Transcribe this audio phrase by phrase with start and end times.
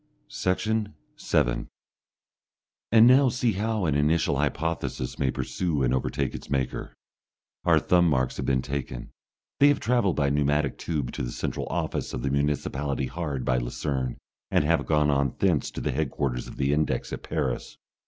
[0.29, 1.67] Section 7
[2.91, 6.95] And now see how an initial hypothesis may pursue and overtake its maker.
[7.65, 9.11] Our thumb marks have been taken,
[9.59, 13.59] they have travelled by pneumatic tube to the central office of the municipality hard by
[13.59, 14.17] Lucerne,
[14.49, 17.77] and have gone on thence to the headquarters of the index at Paris.